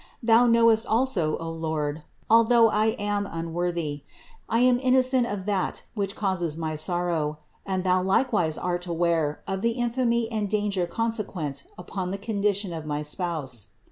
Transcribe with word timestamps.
Thou 0.23 0.47
knowest 0.47 0.87
also, 0.87 1.37
O 1.37 1.47
Lord 1.51 2.01
(although 2.27 2.69
I 2.71 2.95
am 2.97 3.27
unworthy), 3.31 4.01
that 4.49 4.55
I 4.55 4.59
am 4.61 4.79
innocent 4.79 5.27
of 5.27 5.45
that 5.45 5.83
which 5.93 6.15
causes 6.15 6.57
my 6.57 6.73
sorrow, 6.73 7.37
and 7.67 7.83
Thou 7.83 8.01
likewise 8.01 8.57
art 8.57 8.87
aware 8.87 9.43
of 9.47 9.61
the 9.61 9.73
infamy 9.73 10.27
and 10.31 10.49
danger 10.49 10.87
consequent 10.87 11.65
upon 11.77 12.09
the 12.09 12.17
condition 12.17 12.73
of 12.73 12.83
my 12.83 13.03
Spouse. 13.03 13.67